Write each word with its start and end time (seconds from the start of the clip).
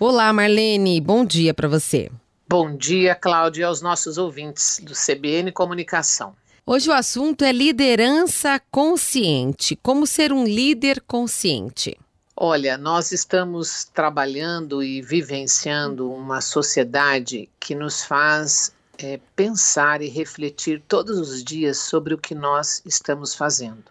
Olá, 0.00 0.32
Marlene, 0.32 1.00
bom 1.00 1.24
dia 1.24 1.54
para 1.54 1.68
você. 1.68 2.10
Bom 2.48 2.76
dia, 2.76 3.14
Cláudia, 3.14 3.62
e 3.62 3.64
aos 3.64 3.80
nossos 3.80 4.18
ouvintes 4.18 4.80
do 4.82 4.92
CBN 4.92 5.52
Comunicação. 5.52 6.34
Hoje 6.66 6.90
o 6.90 6.92
assunto 6.92 7.44
é 7.44 7.52
liderança 7.52 8.60
consciente. 8.72 9.76
Como 9.76 10.04
ser 10.04 10.32
um 10.32 10.44
líder 10.44 11.00
consciente? 11.00 11.96
Olha, 12.36 12.76
nós 12.76 13.12
estamos 13.12 13.84
trabalhando 13.84 14.82
e 14.82 15.00
vivenciando 15.00 16.10
uma 16.10 16.40
sociedade 16.40 17.48
que 17.60 17.76
nos 17.76 18.02
faz 18.02 18.74
é, 18.98 19.20
pensar 19.36 20.02
e 20.02 20.08
refletir 20.08 20.82
todos 20.88 21.20
os 21.20 21.44
dias 21.44 21.78
sobre 21.78 22.14
o 22.14 22.18
que 22.18 22.34
nós 22.34 22.82
estamos 22.84 23.32
fazendo. 23.32 23.84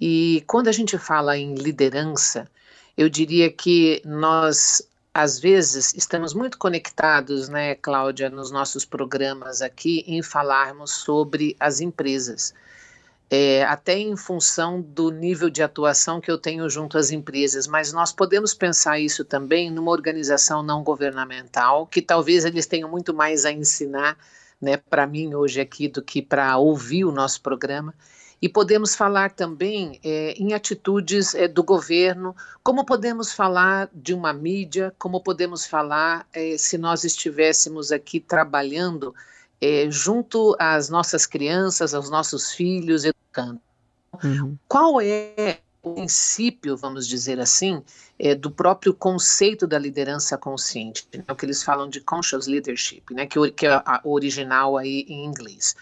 E 0.00 0.42
quando 0.48 0.66
a 0.66 0.72
gente 0.72 0.98
fala 0.98 1.38
em 1.38 1.54
liderança, 1.54 2.48
eu 2.98 3.08
diria 3.08 3.48
que 3.48 4.02
nós 4.04 4.82
às 5.14 5.38
vezes 5.38 5.94
estamos 5.94 6.34
muito 6.34 6.58
conectados, 6.58 7.48
né, 7.48 7.76
Cláudia, 7.76 8.28
nos 8.28 8.50
nossos 8.50 8.84
programas 8.84 9.62
aqui 9.62 10.04
em 10.08 10.20
falarmos 10.20 10.90
sobre 10.90 11.56
as 11.60 11.80
empresas. 11.80 12.52
É, 13.30 13.64
até 13.64 13.96
em 13.96 14.16
função 14.16 14.80
do 14.80 15.10
nível 15.10 15.48
de 15.48 15.62
atuação 15.62 16.20
que 16.20 16.30
eu 16.30 16.36
tenho 16.36 16.68
junto 16.68 16.98
às 16.98 17.12
empresas, 17.12 17.68
mas 17.68 17.92
nós 17.92 18.12
podemos 18.12 18.52
pensar 18.52 18.98
isso 18.98 19.24
também 19.24 19.70
numa 19.70 19.92
organização 19.92 20.62
não 20.64 20.82
governamental, 20.82 21.86
que 21.86 22.02
talvez 22.02 22.44
eles 22.44 22.66
tenham 22.66 22.90
muito 22.90 23.14
mais 23.14 23.44
a 23.44 23.52
ensinar 23.52 24.18
né, 24.60 24.76
para 24.76 25.06
mim 25.06 25.34
hoje 25.34 25.60
aqui 25.60 25.88
do 25.88 26.02
que 26.02 26.20
para 26.20 26.56
ouvir 26.58 27.04
o 27.04 27.12
nosso 27.12 27.40
programa. 27.40 27.94
E 28.40 28.48
podemos 28.48 28.94
falar 28.94 29.32
também 29.32 29.98
é, 30.04 30.32
em 30.32 30.52
atitudes 30.52 31.34
é, 31.34 31.48
do 31.48 31.62
governo, 31.62 32.34
como 32.62 32.84
podemos 32.84 33.32
falar 33.32 33.88
de 33.92 34.12
uma 34.12 34.32
mídia, 34.32 34.94
como 34.98 35.20
podemos 35.20 35.64
falar 35.66 36.26
é, 36.32 36.56
se 36.58 36.76
nós 36.76 37.04
estivéssemos 37.04 37.92
aqui 37.92 38.20
trabalhando 38.20 39.14
junto 39.88 40.54
às 40.58 40.90
nossas 40.90 41.24
crianças, 41.24 41.94
aos 41.94 42.10
nossos 42.10 42.52
filhos, 42.52 43.02
educando. 43.02 43.58
Uhum. 44.22 44.58
Qual 44.68 45.00
é 45.00 45.58
o 45.82 45.94
princípio, 45.94 46.76
vamos 46.76 47.06
dizer 47.06 47.40
assim, 47.40 47.82
é, 48.18 48.34
do 48.34 48.50
próprio 48.50 48.94
conceito 48.94 49.66
da 49.66 49.78
liderança 49.78 50.36
consciente, 50.38 51.06
né, 51.12 51.24
o 51.28 51.34
que 51.34 51.44
eles 51.44 51.62
falam 51.62 51.88
de 51.88 52.00
conscious 52.00 52.46
leadership, 52.46 53.02
né, 53.12 53.26
que, 53.26 53.50
que 53.52 53.66
é 53.66 53.72
a 53.72 54.00
original 54.04 54.76
aí 54.76 55.04
em 55.08 55.24
inglês. 55.24 55.74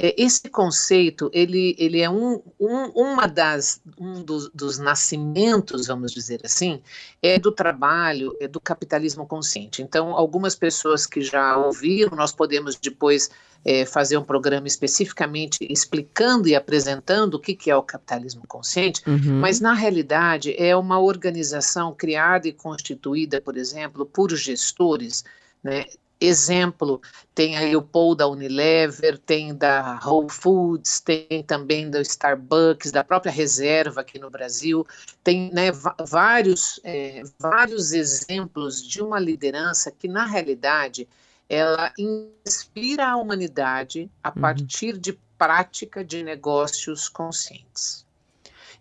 É, 0.00 0.14
esse 0.16 0.48
conceito 0.48 1.28
ele, 1.32 1.74
ele 1.76 2.00
é 2.00 2.08
um, 2.08 2.40
um, 2.58 2.84
uma 2.94 3.26
das, 3.26 3.80
um 3.98 4.22
dos, 4.22 4.48
dos, 4.50 4.78
nascimentos, 4.78 5.88
vamos 5.88 6.12
dizer 6.12 6.40
assim, 6.44 6.80
é 7.20 7.36
do 7.36 7.50
trabalho, 7.50 8.32
é 8.40 8.46
do 8.46 8.60
capitalismo 8.60 9.26
consciente. 9.26 9.82
Então, 9.82 10.14
algumas 10.14 10.54
pessoas 10.54 11.04
que 11.04 11.20
já 11.20 11.56
ouviram, 11.56 12.16
nós 12.16 12.30
podemos 12.30 12.76
depois 12.76 13.28
é, 13.64 13.84
fazer 13.84 14.16
um 14.16 14.22
programa 14.22 14.68
especificamente 14.68 15.66
explicando 15.68 16.46
e 16.46 16.54
apresentando 16.54 17.34
o 17.34 17.40
que, 17.40 17.56
que 17.56 17.68
é 17.68 17.74
o 17.74 17.82
capitalismo 17.82 18.42
consciente, 18.46 19.02
uhum. 19.04 19.40
mas 19.40 19.58
na 19.58 19.74
realidade 19.74 20.54
é 20.56 20.76
uma 20.76 21.00
organização 21.00 21.92
criada 21.92 22.46
e 22.46 22.52
constituída, 22.52 23.40
por 23.40 23.56
exemplo, 23.56 24.06
por 24.06 24.30
gestores 24.30 25.24
né, 25.60 25.86
exemplo, 26.20 27.00
tem 27.34 27.56
aí 27.56 27.76
o 27.76 27.82
Paul 27.82 28.14
da 28.14 28.26
Unilever, 28.26 29.18
tem 29.18 29.54
da 29.54 30.00
Whole 30.04 30.30
Foods, 30.30 31.00
tem 31.00 31.42
também 31.46 31.88
do 31.90 32.00
Starbucks, 32.00 32.90
da 32.90 33.04
própria 33.04 33.30
Reserva 33.30 34.00
aqui 34.00 34.18
no 34.18 34.30
Brasil, 34.30 34.86
tem 35.22 35.50
né, 35.52 35.70
vários, 36.06 36.80
é, 36.82 37.22
vários 37.38 37.92
exemplos 37.92 38.82
de 38.86 39.00
uma 39.00 39.20
liderança 39.20 39.90
que, 39.90 40.08
na 40.08 40.26
realidade, 40.26 41.08
ela 41.48 41.92
inspira 41.98 43.08
a 43.08 43.16
humanidade 43.16 44.10
a 44.22 44.28
uhum. 44.28 44.40
partir 44.40 44.98
de 44.98 45.18
prática 45.38 46.04
de 46.04 46.22
negócios 46.22 47.08
conscientes. 47.08 48.07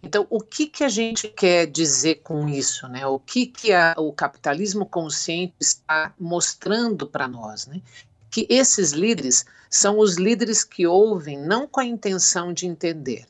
Então, 0.01 0.27
o 0.29 0.39
que, 0.39 0.67
que 0.67 0.83
a 0.83 0.89
gente 0.89 1.27
quer 1.27 1.65
dizer 1.65 2.21
com 2.23 2.47
isso? 2.47 2.87
Né? 2.87 3.05
O 3.05 3.19
que, 3.19 3.47
que 3.47 3.73
a, 3.73 3.95
o 3.97 4.13
capitalismo 4.13 4.85
consciente 4.85 5.53
está 5.59 6.13
mostrando 6.19 7.07
para 7.07 7.27
nós? 7.27 7.67
Né? 7.67 7.81
Que 8.29 8.45
esses 8.49 8.91
líderes 8.91 9.45
são 9.69 9.99
os 9.99 10.15
líderes 10.15 10.63
que 10.63 10.85
ouvem 10.85 11.37
não 11.37 11.67
com 11.67 11.79
a 11.79 11.85
intenção 11.85 12.53
de 12.53 12.65
entender, 12.65 13.25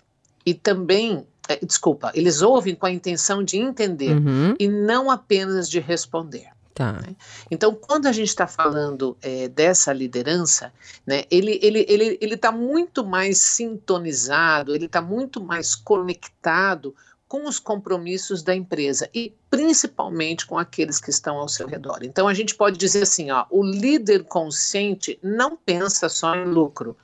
e 0.46 0.54
também 0.54 1.26
é, 1.48 1.66
desculpa, 1.66 2.12
eles 2.14 2.42
ouvem 2.42 2.76
com 2.76 2.86
a 2.86 2.92
intenção 2.92 3.44
de 3.44 3.58
entender 3.58 4.16
uhum. 4.18 4.54
e 4.60 4.68
não 4.68 5.10
apenas 5.10 5.70
de 5.70 5.80
responder. 5.80 6.50
Tá. 6.78 6.94
Né? 6.94 7.16
Então, 7.50 7.74
quando 7.74 8.06
a 8.06 8.12
gente 8.12 8.28
está 8.28 8.46
falando 8.46 9.18
é, 9.20 9.48
dessa 9.48 9.92
liderança, 9.92 10.72
né, 11.08 11.24
ele 11.32 11.54
está 11.56 11.66
ele, 11.66 11.86
ele, 11.90 12.18
ele 12.22 12.38
tá 12.38 12.52
muito 12.52 13.04
mais 13.04 13.40
sintonizado, 13.40 14.76
ele 14.76 14.86
está 14.86 15.02
muito 15.02 15.44
mais 15.44 15.74
conectado 15.74 16.94
com 17.28 17.48
os 17.48 17.58
compromissos 17.58 18.44
da 18.44 18.54
empresa 18.54 19.10
e 19.12 19.34
principalmente 19.50 20.46
com 20.46 20.56
aqueles 20.56 21.00
que 21.00 21.10
estão 21.10 21.38
ao 21.38 21.50
seu 21.50 21.68
redor. 21.68 22.04
Então, 22.04 22.28
a 22.28 22.34
gente 22.36 22.54
pode 22.54 22.78
dizer 22.78 23.02
assim: 23.02 23.32
ó, 23.32 23.48
o 23.50 23.64
líder 23.64 24.26
consciente 24.26 25.18
não 25.24 25.58
pensa 25.58 26.08
só 26.08 26.36
em 26.36 26.46
lucro. 26.46 26.96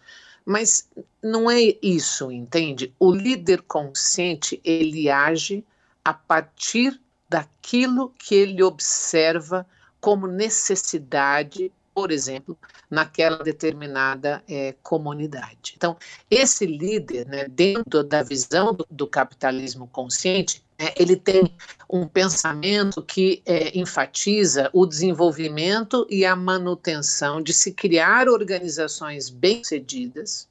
Mas 0.45 0.87
não 1.23 1.49
é 1.49 1.75
isso, 1.81 2.31
entende? 2.31 2.93
O 2.99 3.11
líder 3.11 3.61
consciente, 3.61 4.61
ele 4.63 5.09
age 5.09 5.65
a 6.03 6.13
partir 6.13 7.01
daquilo 7.33 8.13
que 8.19 8.35
ele 8.35 8.61
observa 8.61 9.65
como 9.99 10.27
necessidade, 10.27 11.71
por 11.91 12.11
exemplo, 12.11 12.55
naquela 12.91 13.37
determinada 13.39 14.43
é, 14.47 14.75
comunidade. 14.83 15.73
Então, 15.75 15.97
esse 16.29 16.67
líder, 16.67 17.25
né, 17.25 17.47
dentro 17.47 18.03
da 18.03 18.21
visão 18.21 18.71
do, 18.71 18.85
do 18.87 19.07
capitalismo 19.07 19.87
consciente, 19.87 20.63
é, 20.77 20.93
ele 20.95 21.15
tem 21.15 21.51
um 21.89 22.07
pensamento 22.07 23.01
que 23.01 23.41
é, 23.47 23.75
enfatiza 23.75 24.69
o 24.71 24.85
desenvolvimento 24.85 26.05
e 26.11 26.23
a 26.27 26.35
manutenção 26.35 27.41
de 27.41 27.51
se 27.51 27.71
criar 27.71 28.29
organizações 28.29 29.31
bem-sucedidas 29.31 30.47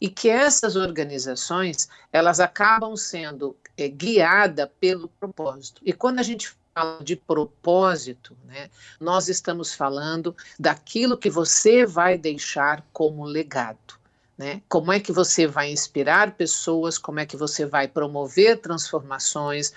e 0.00 0.08
que 0.08 0.30
essas 0.30 0.74
organizações 0.74 1.86
elas 2.10 2.40
acabam 2.40 2.96
sendo 2.96 3.54
é, 3.76 3.88
guiada 3.88 4.66
pelo 4.80 5.08
propósito. 5.08 5.80
E 5.84 5.92
quando 5.92 6.18
a 6.18 6.22
gente 6.22 6.54
fala 6.74 7.02
de 7.02 7.16
propósito, 7.16 8.36
né, 8.44 8.68
nós 9.00 9.28
estamos 9.28 9.74
falando 9.74 10.34
daquilo 10.58 11.16
que 11.16 11.30
você 11.30 11.86
vai 11.86 12.18
deixar 12.18 12.84
como 12.92 13.24
legado. 13.24 13.94
Né? 14.36 14.62
Como 14.68 14.92
é 14.92 14.98
que 14.98 15.12
você 15.12 15.46
vai 15.46 15.70
inspirar 15.70 16.32
pessoas, 16.32 16.98
como 16.98 17.20
é 17.20 17.26
que 17.26 17.36
você 17.36 17.64
vai 17.64 17.86
promover 17.86 18.60
transformações, 18.60 19.72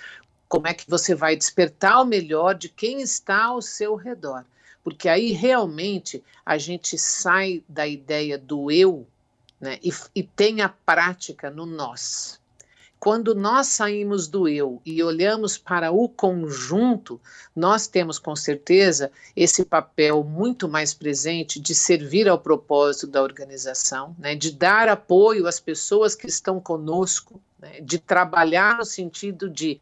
como 0.48 0.68
é 0.68 0.74
que 0.74 0.90
você 0.90 1.14
vai 1.14 1.36
despertar 1.36 2.02
o 2.02 2.06
melhor 2.06 2.56
de 2.56 2.70
quem 2.70 3.02
está 3.02 3.46
ao 3.46 3.62
seu 3.62 3.96
redor. 3.96 4.44
Porque 4.84 5.10
aí 5.10 5.32
realmente 5.32 6.24
a 6.46 6.58
gente 6.58 6.98
sai 6.98 7.64
da 7.68 7.86
ideia 7.86 8.38
do 8.38 8.72
eu 8.72 9.06
né, 9.60 9.80
e, 9.84 9.92
e 10.16 10.24
tem 10.24 10.62
a 10.62 10.70
prática 10.70 11.50
no 11.50 11.66
nós. 11.66 12.40
Quando 13.00 13.36
nós 13.36 13.68
saímos 13.68 14.28
do 14.28 14.48
eu 14.48 14.82
e 14.86 15.04
olhamos 15.04 15.58
para 15.58 15.92
o 15.92 16.10
conjunto, 16.10 17.22
nós 17.56 17.88
temos 17.88 18.18
com 18.18 18.36
certeza 18.36 19.12
esse 19.36 19.64
papel 19.64 20.24
muito 20.24 20.68
mais 20.68 20.94
presente 20.94 21.60
de 21.60 21.76
servir 21.76 22.28
ao 22.28 22.40
propósito 22.40 23.08
da 23.08 23.22
organização, 23.22 24.16
né, 24.18 24.36
de 24.36 24.52
dar 24.52 24.90
apoio 24.90 25.48
às 25.48 25.60
pessoas 25.60 26.16
que 26.16 26.28
estão 26.28 26.60
conosco, 26.60 27.40
né, 27.60 27.82
de 27.82 28.00
trabalhar 28.00 28.78
no 28.78 28.86
sentido 28.86 29.48
de 29.48 29.80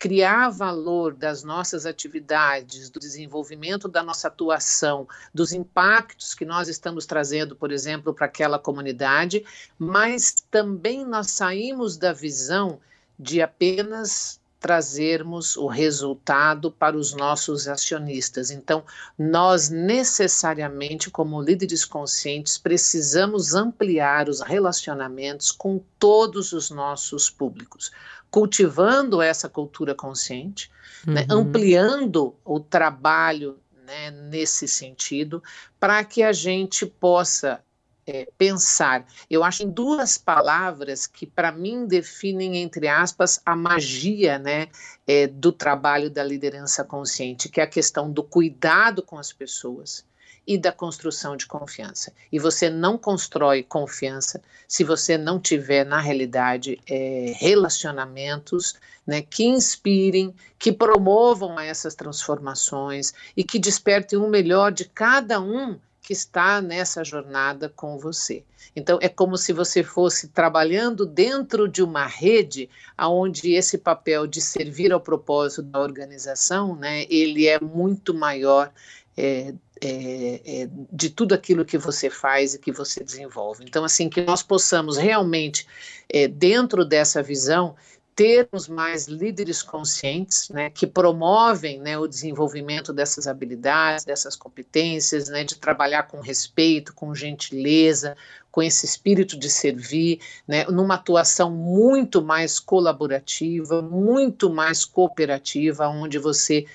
criar 0.00 0.48
valor 0.48 1.12
das 1.12 1.44
nossas 1.44 1.84
atividades, 1.84 2.88
do 2.88 2.98
desenvolvimento 2.98 3.86
da 3.86 4.02
nossa 4.02 4.28
atuação, 4.28 5.06
dos 5.32 5.52
impactos 5.52 6.32
que 6.32 6.46
nós 6.46 6.68
estamos 6.68 7.04
trazendo, 7.04 7.54
por 7.54 7.70
exemplo, 7.70 8.14
para 8.14 8.24
aquela 8.24 8.58
comunidade, 8.58 9.44
mas 9.78 10.34
também 10.50 11.04
nós 11.04 11.30
saímos 11.30 11.98
da 11.98 12.14
visão 12.14 12.80
de 13.18 13.42
apenas 13.42 14.40
trazermos 14.58 15.56
o 15.56 15.66
resultado 15.66 16.70
para 16.70 16.96
os 16.96 17.12
nossos 17.12 17.68
acionistas. 17.68 18.50
Então, 18.50 18.82
nós 19.18 19.68
necessariamente, 19.68 21.10
como 21.10 21.42
líderes 21.42 21.84
conscientes, 21.84 22.56
precisamos 22.56 23.54
ampliar 23.54 24.30
os 24.30 24.40
relacionamentos 24.40 25.52
com 25.52 25.82
todos 25.98 26.52
os 26.52 26.70
nossos 26.70 27.28
públicos 27.28 27.90
cultivando 28.30 29.20
essa 29.20 29.48
cultura 29.48 29.94
consciente, 29.94 30.70
né, 31.06 31.22
uhum. 31.22 31.26
né, 31.26 31.26
ampliando 31.30 32.34
o 32.44 32.60
trabalho 32.60 33.58
né, 33.84 34.10
nesse 34.10 34.68
sentido, 34.68 35.42
para 35.78 36.04
que 36.04 36.22
a 36.22 36.32
gente 36.32 36.86
possa 36.86 37.62
é, 38.06 38.28
pensar. 38.38 39.06
Eu 39.28 39.44
acho 39.44 39.62
em 39.62 39.70
duas 39.70 40.16
palavras 40.16 41.06
que, 41.06 41.26
para 41.26 41.52
mim, 41.52 41.86
definem, 41.86 42.56
entre 42.56 42.88
aspas, 42.88 43.40
a 43.44 43.54
magia 43.54 44.38
né, 44.38 44.68
é, 45.06 45.26
do 45.26 45.52
trabalho 45.52 46.10
da 46.10 46.22
liderança 46.22 46.84
consciente, 46.84 47.48
que 47.48 47.60
é 47.60 47.64
a 47.64 47.68
questão 47.68 48.10
do 48.10 48.22
cuidado 48.22 49.02
com 49.02 49.18
as 49.18 49.32
pessoas 49.32 50.08
e 50.50 50.58
da 50.58 50.72
construção 50.72 51.36
de 51.36 51.46
confiança. 51.46 52.12
E 52.32 52.36
você 52.36 52.68
não 52.68 52.98
constrói 52.98 53.62
confiança 53.62 54.42
se 54.66 54.82
você 54.82 55.16
não 55.16 55.38
tiver, 55.38 55.86
na 55.86 56.00
realidade, 56.00 56.76
é, 56.88 57.32
relacionamentos 57.36 58.74
né, 59.06 59.22
que 59.22 59.44
inspirem, 59.44 60.34
que 60.58 60.72
promovam 60.72 61.60
essas 61.60 61.94
transformações 61.94 63.14
e 63.36 63.44
que 63.44 63.60
despertem 63.60 64.18
o 64.18 64.26
melhor 64.26 64.72
de 64.72 64.86
cada 64.86 65.40
um 65.40 65.78
que 66.02 66.12
está 66.12 66.60
nessa 66.60 67.04
jornada 67.04 67.68
com 67.68 67.96
você. 67.96 68.42
Então 68.74 68.98
é 69.00 69.08
como 69.08 69.38
se 69.38 69.52
você 69.52 69.84
fosse 69.84 70.26
trabalhando 70.26 71.06
dentro 71.06 71.68
de 71.68 71.80
uma 71.80 72.06
rede 72.06 72.68
aonde 72.98 73.52
esse 73.52 73.78
papel 73.78 74.26
de 74.26 74.40
servir 74.40 74.92
ao 74.92 75.00
propósito 75.00 75.62
da 75.62 75.78
organização, 75.78 76.74
né, 76.74 77.06
ele 77.08 77.46
é 77.46 77.60
muito 77.60 78.12
maior 78.12 78.72
é, 79.16 79.54
é, 79.80 80.40
é, 80.44 80.68
de 80.92 81.08
tudo 81.10 81.34
aquilo 81.34 81.64
que 81.64 81.78
você 81.78 82.10
faz 82.10 82.54
e 82.54 82.58
que 82.58 82.70
você 82.70 83.02
desenvolve. 83.02 83.64
Então, 83.64 83.84
assim, 83.84 84.08
que 84.08 84.20
nós 84.20 84.42
possamos 84.42 84.96
realmente, 84.96 85.66
é, 86.08 86.28
dentro 86.28 86.84
dessa 86.84 87.22
visão, 87.22 87.74
termos 88.14 88.68
mais 88.68 89.06
líderes 89.06 89.62
conscientes, 89.62 90.50
né, 90.50 90.68
que 90.68 90.86
promovem 90.86 91.80
né, 91.80 91.96
o 91.96 92.06
desenvolvimento 92.06 92.92
dessas 92.92 93.26
habilidades, 93.26 94.04
dessas 94.04 94.36
competências, 94.36 95.30
né, 95.30 95.42
de 95.42 95.54
trabalhar 95.54 96.02
com 96.02 96.20
respeito, 96.20 96.92
com 96.92 97.14
gentileza, 97.14 98.14
com 98.50 98.62
esse 98.62 98.84
espírito 98.84 99.38
de 99.38 99.48
servir, 99.48 100.20
né, 100.46 100.66
numa 100.66 100.96
atuação 100.96 101.50
muito 101.50 102.20
mais 102.20 102.60
colaborativa, 102.60 103.80
muito 103.80 104.50
mais 104.50 104.84
cooperativa, 104.84 105.88
onde 105.88 106.18
você 106.18 106.66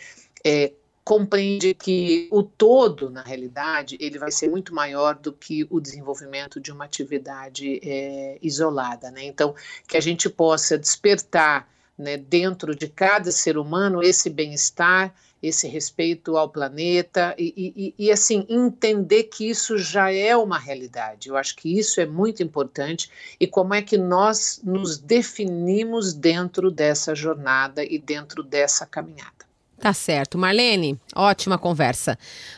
é, 0.43 0.71
compreende 1.05 1.75
que 1.75 2.27
o 2.31 2.41
todo, 2.41 3.11
na 3.11 3.21
realidade, 3.21 3.95
ele 4.01 4.17
vai 4.17 4.31
ser 4.31 4.49
muito 4.49 4.73
maior 4.73 5.13
do 5.13 5.31
que 5.31 5.67
o 5.69 5.79
desenvolvimento 5.79 6.59
de 6.59 6.71
uma 6.71 6.85
atividade 6.85 7.79
é, 7.83 8.39
isolada. 8.41 9.11
Né? 9.11 9.23
Então, 9.23 9.53
que 9.87 9.95
a 9.95 10.01
gente 10.01 10.27
possa 10.27 10.79
despertar 10.79 11.69
né, 11.95 12.17
dentro 12.17 12.75
de 12.75 12.87
cada 12.87 13.31
ser 13.31 13.55
humano 13.55 14.01
esse 14.01 14.31
bem-estar, 14.31 15.13
esse 15.43 15.67
respeito 15.67 16.37
ao 16.37 16.49
planeta 16.49 17.35
e, 17.37 17.93
e, 17.97 18.05
e, 18.07 18.11
assim 18.11 18.43
entender 18.49 19.25
que 19.25 19.47
isso 19.47 19.77
já 19.77 20.11
é 20.11 20.35
uma 20.35 20.57
realidade. 20.57 21.29
Eu 21.29 21.37
acho 21.37 21.55
que 21.55 21.77
isso 21.77 22.01
é 22.01 22.05
muito 22.07 22.41
importante 22.41 23.11
e 23.39 23.45
como 23.45 23.75
é 23.75 23.81
que 23.83 23.95
nós 23.95 24.59
nos 24.63 24.97
definimos 24.97 26.15
dentro 26.15 26.71
dessa 26.71 27.13
jornada 27.13 27.83
e 27.83 27.99
dentro 27.99 28.41
dessa 28.41 28.87
caminhada. 28.87 29.45
Tá 29.79 29.93
certo. 29.93 30.37
Marlene, 30.37 30.99
ótima 31.15 31.57
conversa. 31.57 32.17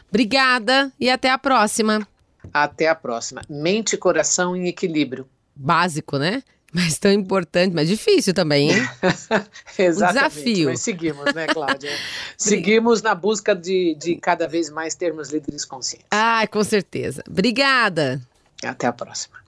Obrigada 0.09 0.91
e 0.99 1.09
até 1.09 1.29
a 1.29 1.37
próxima. 1.37 2.07
Até 2.53 2.87
a 2.87 2.95
próxima. 2.95 3.41
Mente 3.49 3.93
e 3.93 3.97
coração 3.97 4.55
em 4.55 4.67
equilíbrio. 4.67 5.27
Básico, 5.55 6.17
né? 6.17 6.43
Mas 6.73 6.99
tão 6.99 7.11
importante, 7.11 7.73
mas 7.73 7.87
difícil 7.87 8.33
também, 8.33 8.71
hein? 8.71 8.89
Exatamente. 9.77 9.89
Um 9.89 10.29
desafio. 10.29 10.69
Mas 10.69 10.81
seguimos, 10.81 11.33
né, 11.33 11.47
Cláudia? 11.47 11.89
seguimos 12.37 13.01
na 13.01 13.15
busca 13.15 13.55
de, 13.55 13.95
de 13.95 14.15
cada 14.17 14.47
vez 14.47 14.69
mais 14.69 14.93
termos 14.93 15.29
líderes 15.29 15.65
conscientes. 15.65 16.07
Ah, 16.11 16.45
com 16.47 16.63
certeza. 16.63 17.23
Obrigada. 17.27 18.21
Até 18.63 18.85
a 18.85 18.93
próxima. 18.93 19.46